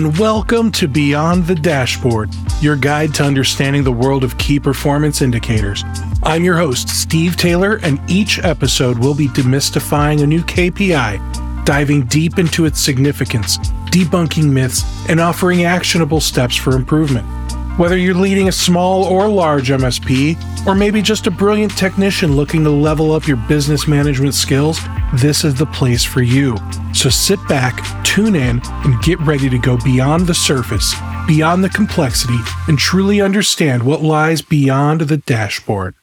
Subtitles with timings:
[0.00, 2.30] And welcome to Beyond the Dashboard,
[2.62, 5.84] your guide to understanding the world of key performance indicators.
[6.22, 12.06] I'm your host, Steve Taylor, and each episode will be demystifying a new KPI, diving
[12.06, 13.58] deep into its significance,
[13.90, 17.26] debunking myths, and offering actionable steps for improvement.
[17.78, 22.64] Whether you're leading a small or large MSP, or maybe just a brilliant technician looking
[22.64, 24.80] to level up your business management skills,
[25.14, 26.56] this is the place for you.
[26.92, 30.94] So sit back, tune in, and get ready to go beyond the surface,
[31.26, 35.94] beyond the complexity, and truly understand what lies beyond the dashboard.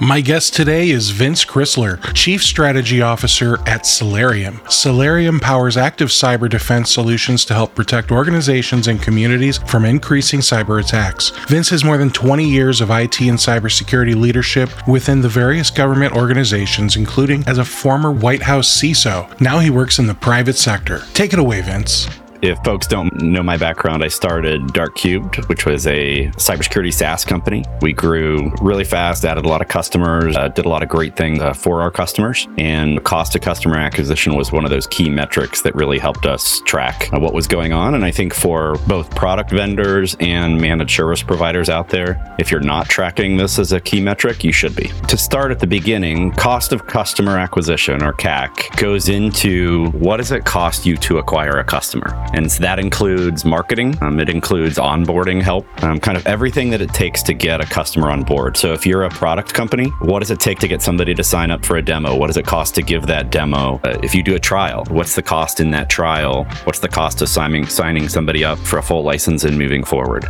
[0.00, 4.60] My guest today is Vince Crisler, Chief Strategy Officer at Solarium.
[4.68, 10.78] Solarium powers active cyber defense solutions to help protect organizations and communities from increasing cyber
[10.84, 11.30] attacks.
[11.48, 16.14] Vince has more than 20 years of IT and cybersecurity leadership within the various government
[16.14, 19.40] organizations, including as a former White House CISO.
[19.40, 21.04] Now he works in the private sector.
[21.14, 22.06] Take it away, Vince.
[22.42, 27.24] If folks don't know my background, I started Dark Cubed, which was a cybersecurity SaaS
[27.24, 27.64] company.
[27.80, 31.16] We grew really fast, added a lot of customers, uh, did a lot of great
[31.16, 32.46] things uh, for our customers.
[32.58, 36.60] And cost of customer acquisition was one of those key metrics that really helped us
[36.60, 37.94] track uh, what was going on.
[37.94, 42.60] And I think for both product vendors and managed service providers out there, if you're
[42.60, 44.90] not tracking this as a key metric, you should be.
[45.08, 50.32] To start at the beginning, cost of customer acquisition or CAC goes into what does
[50.32, 52.25] it cost you to acquire a customer?
[52.32, 56.80] And so that includes marketing, um, it includes onboarding help, um, kind of everything that
[56.80, 58.56] it takes to get a customer on board.
[58.56, 61.50] So if you're a product company, what does it take to get somebody to sign
[61.50, 62.16] up for a demo?
[62.16, 63.80] What does it cost to give that demo?
[63.84, 66.44] Uh, if you do a trial, what's the cost in that trial?
[66.64, 70.26] What's the cost of signing, signing somebody up for a full license and moving forward?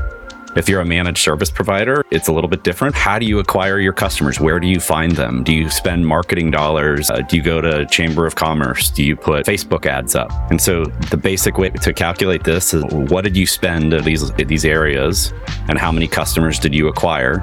[0.57, 2.95] If you're a managed service provider, it's a little bit different.
[2.95, 4.41] How do you acquire your customers?
[4.41, 5.45] Where do you find them?
[5.45, 7.11] Do you spend marketing dollars?
[7.11, 8.91] Uh, do you go to Chamber of Commerce?
[8.91, 10.33] Do you put Facebook ads up?
[10.51, 14.33] And so the basic way to calculate this is what did you spend at these
[14.33, 15.35] these areas
[15.69, 17.43] and how many customers did you acquire?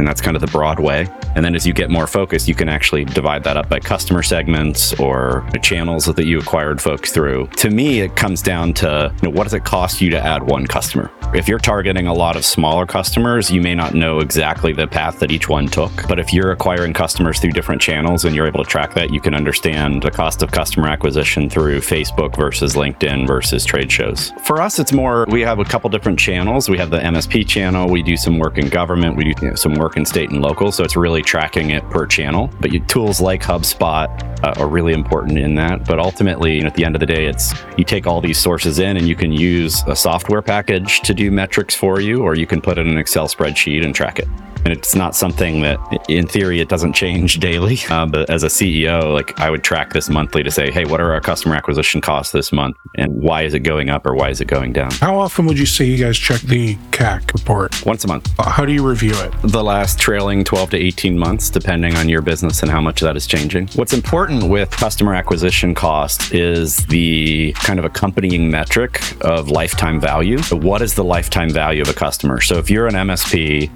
[0.00, 1.06] And that's kind of the broad way.
[1.36, 4.22] And then as you get more focused, you can actually divide that up by customer
[4.22, 7.48] segments or channels that you acquired folks through.
[7.58, 10.42] To me, it comes down to you know, what does it cost you to add
[10.42, 11.10] one customer?
[11.34, 15.20] If you're targeting a lot of smaller customers, you may not know exactly the path
[15.20, 16.08] that each one took.
[16.08, 19.20] But if you're acquiring customers through different channels and you're able to track that, you
[19.20, 24.32] can understand the cost of customer acquisition through Facebook versus LinkedIn versus trade shows.
[24.44, 26.70] For us, it's more, we have a couple different channels.
[26.70, 29.54] We have the MSP channel, we do some work in government, we do you know,
[29.54, 30.72] some work in state and local.
[30.72, 32.50] So it's really tracking it per channel.
[32.60, 34.08] But you, tools like HubSpot
[34.44, 35.86] uh, are really important in that.
[35.86, 38.38] But ultimately, you know, at the end of the day, it's you take all these
[38.38, 42.34] sources in and you can use a software package to do metrics for you, or
[42.34, 44.28] you can put it in an Excel spreadsheet and track it.
[44.64, 45.78] And it's not something that,
[46.08, 47.78] in theory, it doesn't change daily.
[47.90, 51.00] Uh, but as a CEO, like I would track this monthly to say, hey, what
[51.00, 54.28] are our customer acquisition costs this month, and why is it going up or why
[54.30, 54.92] is it going down?
[54.92, 57.84] How often would you say you guys check the CAC report?
[57.84, 58.32] Once a month.
[58.38, 59.32] Uh, How do you review it?
[59.42, 63.16] The last trailing 12 to 18 months, depending on your business and how much that
[63.16, 63.68] is changing.
[63.74, 70.38] What's important with customer acquisition cost is the kind of accompanying metric of lifetime value.
[70.38, 72.40] So what is the lifetime value of a customer?
[72.40, 73.68] So if you're an MSP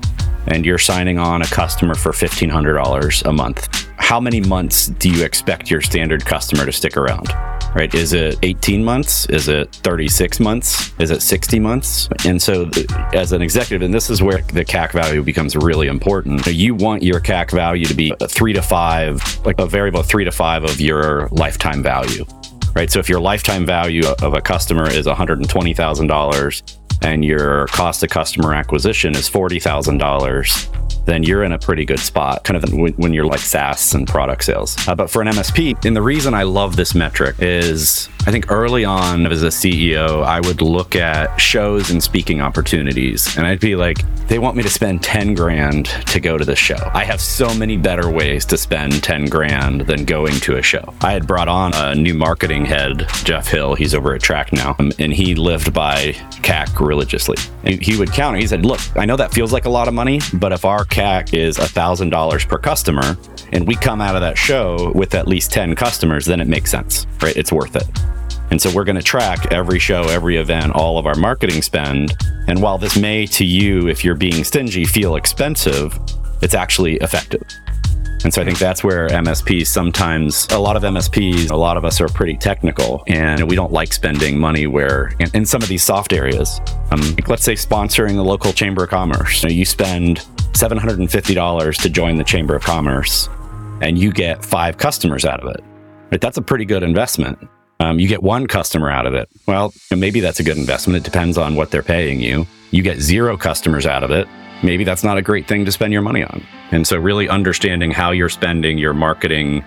[0.47, 5.25] and you're signing on a customer for $1,500 a month, how many months do you
[5.25, 7.29] expect your standard customer to stick around?
[7.75, 7.93] Right?
[7.95, 9.27] Is it 18 months?
[9.31, 10.93] Is it 36 months?
[11.01, 12.09] Is it 60 months?
[12.25, 15.89] And so, uh, as an executive, and this is where the CAC value becomes really
[15.89, 16.47] important.
[16.47, 20.25] You want your CAC value to be a three to five, like a variable three
[20.25, 22.25] to five of your lifetime value.
[22.75, 22.91] Right.
[22.91, 28.55] So if your lifetime value of a customer is $120,000 and your cost of customer
[28.55, 33.41] acquisition is $40,000, then you're in a pretty good spot, kind of when, you're like
[33.41, 34.77] SaaS and product sales.
[34.89, 38.51] Uh, but for an MSP, and the reason I love this metric is I think
[38.51, 43.61] early on as a CEO, I would look at shows and speaking opportunities, and I'd
[43.61, 43.99] be like,
[44.29, 46.79] they want me to spend 10 grand to go to the show.
[46.95, 50.95] I have so many better ways to spend 10 grand than going to a show.
[51.03, 53.75] I had brought on a new marketing head, Jeff Hill.
[53.75, 57.37] He's over at Track now, um, and he lived by CAC religiously.
[57.65, 58.39] And he would counter.
[58.39, 60.87] He said, "Look, I know that feels like a lot of money, but if our
[60.87, 63.19] CAC is thousand dollars per customer,
[63.53, 66.71] and we come out of that show with at least 10 customers, then it makes
[66.71, 67.37] sense, right?
[67.37, 67.85] It's worth it."
[68.51, 72.17] And so we're going to track every show, every event, all of our marketing spend.
[72.47, 75.99] And while this may to you, if you're being stingy, feel expensive,
[76.43, 77.43] it's actually effective.
[78.25, 81.85] And so I think that's where MSPs sometimes, a lot of MSPs, a lot of
[81.85, 85.83] us are pretty technical and we don't like spending money where, in, some of these
[85.83, 86.59] soft areas,
[86.91, 90.21] um, like let's say sponsoring the local Chamber of Commerce, you, you spend
[90.53, 93.29] $750 to join the Chamber of Commerce
[93.83, 95.63] and you get five customers out of it.
[96.11, 96.21] Right?
[96.21, 97.39] That's a pretty good investment.
[97.85, 99.29] Um, you get one customer out of it.
[99.47, 100.97] Well, maybe that's a good investment.
[100.97, 102.47] It depends on what they're paying you.
[102.71, 104.27] You get zero customers out of it.
[104.63, 106.43] Maybe that's not a great thing to spend your money on.
[106.71, 109.63] And so, really understanding how you're spending your marketing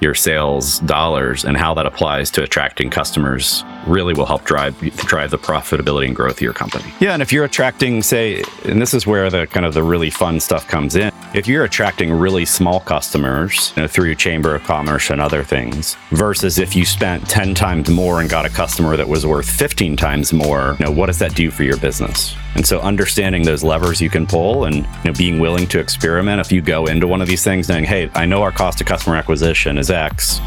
[0.00, 5.30] your sales dollars and how that applies to attracting customers really will help drive drive
[5.30, 6.84] the profitability and growth of your company.
[7.00, 10.10] Yeah, and if you're attracting say and this is where the kind of the really
[10.10, 11.13] fun stuff comes in.
[11.34, 15.42] If you're attracting really small customers you know, through your chamber of commerce and other
[15.42, 19.50] things versus if you spent 10 times more and got a customer that was worth
[19.50, 22.36] 15 times more, you know, what does that do for your business?
[22.54, 26.40] And so understanding those levers you can pull and you know, being willing to experiment
[26.40, 28.86] if you go into one of these things saying, hey, I know our cost of
[28.86, 30.38] customer acquisition is X.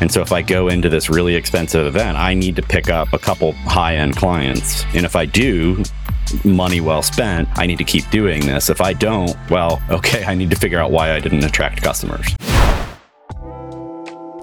[0.00, 3.12] And so if I go into this really expensive event, I need to pick up
[3.12, 4.84] a couple high end clients.
[4.94, 5.82] And if I do,
[6.44, 8.70] money well spent, I need to keep doing this.
[8.70, 12.34] If I don't, well, okay, I need to figure out why I didn't attract customers.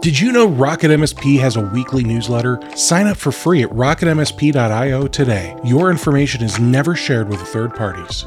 [0.01, 2.59] Did you know Rocket MSP has a weekly newsletter?
[2.75, 5.55] Sign up for free at rocketmsp.io today.
[5.63, 8.25] Your information is never shared with third parties.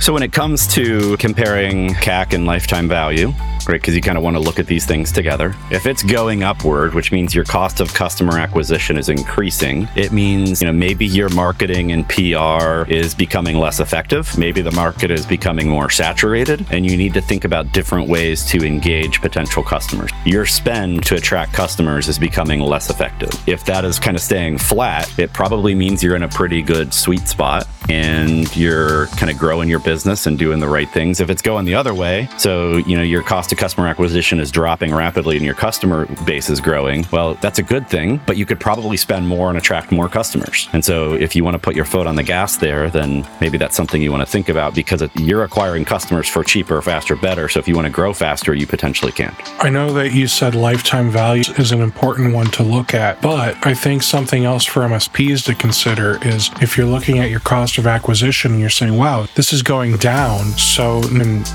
[0.00, 3.32] So when it comes to comparing CAC and lifetime value,
[3.68, 3.80] right?
[3.80, 5.54] Because you kind of want to look at these things together.
[5.70, 10.60] If it's going upward, which means your cost of customer acquisition is increasing, it means,
[10.60, 14.36] you know, maybe your marketing and PR is becoming less effective.
[14.38, 18.44] Maybe the market is becoming more saturated and you need to think about different ways
[18.46, 20.10] to engage potential customers.
[20.24, 23.30] Your spend to attract customers is becoming less effective.
[23.46, 26.92] If that is kind of staying flat, it probably means you're in a pretty good
[26.92, 31.20] sweet spot and you're kind of growing your business and doing the right things.
[31.20, 34.50] If it's going the other way, so, you know, your cost to customer acquisition is
[34.50, 38.46] dropping rapidly and your customer base is growing, well, that's a good thing, but you
[38.46, 40.68] could probably spend more and attract more customers.
[40.72, 43.58] And so if you want to put your foot on the gas there, then maybe
[43.58, 47.48] that's something you want to think about because you're acquiring customers for cheaper, faster, better.
[47.48, 49.34] So if you want to grow faster, you potentially can't.
[49.62, 53.56] I know that you said lifetime value is an important one to look at, but
[53.66, 57.78] I think something else for MSPs to consider is if you're looking at your cost
[57.78, 61.02] of acquisition and you're saying, wow, this is going down, so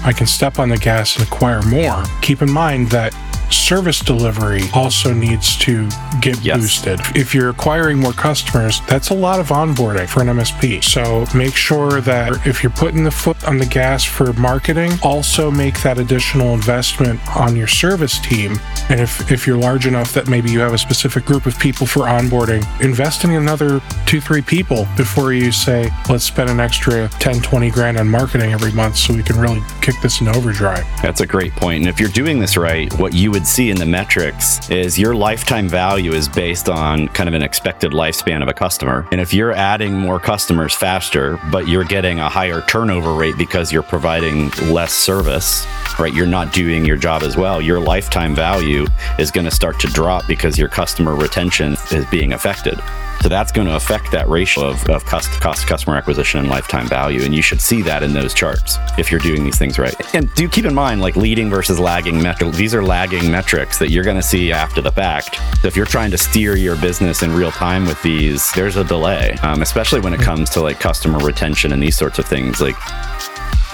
[0.04, 2.04] I can step on the gas and acquire more more.
[2.22, 3.14] Keep in mind that
[3.52, 5.90] service delivery also needs to
[6.22, 6.60] get yes.
[6.60, 7.00] boosted.
[7.16, 10.84] If you're acquiring more customers, that's a lot of onboarding for an MSP.
[10.84, 15.52] So make sure that if you're putting the foot on the gas for marketing, also
[15.52, 18.58] make that additional investment on your service team.
[18.90, 21.88] And if, if you're large enough that maybe you have a specific group of people
[21.88, 27.08] for onboarding, invest in another two, three people before you say, let's spend an extra
[27.20, 30.86] 10, 20 grand on marketing every month so we can really kick this in overdrive.
[31.02, 31.82] That's a great point.
[31.82, 35.14] And if you're doing this right, what you would see in the metrics is your
[35.14, 39.06] lifetime value is based on kind of an expected lifespan of a customer.
[39.12, 43.74] And if you're adding more customers faster, but you're getting a higher turnover rate because
[43.74, 45.68] you're providing less service,
[46.00, 46.14] right?
[46.14, 47.62] You're not doing your job as well.
[47.62, 48.86] Your lifetime value
[49.20, 52.80] is going to start to drop because your customer retention is being affected.
[53.26, 56.88] So that's going to affect that ratio of, of cost, cost customer acquisition and lifetime
[56.88, 57.24] value.
[57.24, 59.96] And you should see that in those charts if you're doing these things right.
[60.14, 63.90] And do keep in mind, like leading versus lagging metrics, these are lagging metrics that
[63.90, 65.40] you're going to see after the fact.
[65.62, 68.84] So if you're trying to steer your business in real time with these, there's a
[68.84, 72.62] delay, um, especially when it comes to like customer retention and these sorts of things.
[72.62, 72.76] Like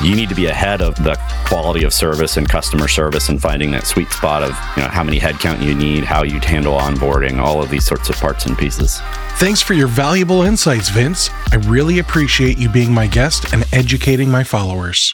[0.04, 1.16] you need to be ahead of the
[1.46, 5.04] quality of service and customer service and finding that sweet spot of you know how
[5.04, 8.58] many headcount you need how you'd handle onboarding all of these sorts of parts and
[8.58, 9.00] pieces
[9.36, 14.30] thanks for your valuable insights vince i really appreciate you being my guest and educating
[14.30, 15.14] my followers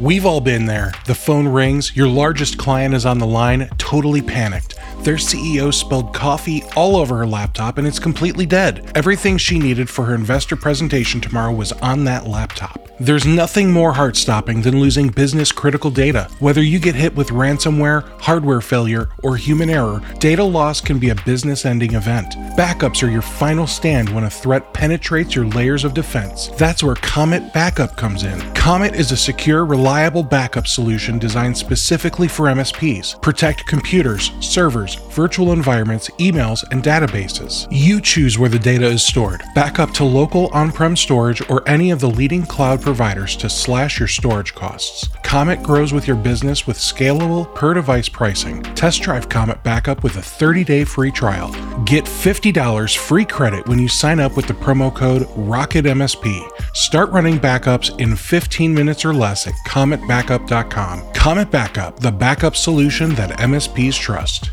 [0.00, 0.94] We've all been there.
[1.04, 4.79] The phone rings, your largest client is on the line, totally panicked.
[5.02, 8.92] Their CEO spilled coffee all over her laptop and it's completely dead.
[8.94, 12.89] Everything she needed for her investor presentation tomorrow was on that laptop.
[13.02, 16.28] There's nothing more heart stopping than losing business critical data.
[16.38, 21.08] Whether you get hit with ransomware, hardware failure, or human error, data loss can be
[21.08, 22.34] a business ending event.
[22.58, 26.48] Backups are your final stand when a threat penetrates your layers of defense.
[26.58, 28.38] That's where Comet Backup comes in.
[28.52, 33.22] Comet is a secure, reliable backup solution designed specifically for MSPs.
[33.22, 37.66] Protect computers, servers, virtual environments, emails, and databases.
[37.70, 39.42] You choose where the data is stored.
[39.54, 44.00] Backup to local on prem storage or any of the leading cloud providers to slash
[44.00, 45.06] your storage costs.
[45.22, 48.64] Comet grows with your business with scalable per device pricing.
[48.74, 51.52] Test drive Comet Backup with a 30 day free trial.
[51.84, 56.74] Get $50 free credit when you sign up with the promo code ROCKETMSP.
[56.74, 61.12] Start running backups in 15 minutes or less at cometbackup.com.
[61.12, 64.50] Comet Backup, the backup solution that MSPs trust.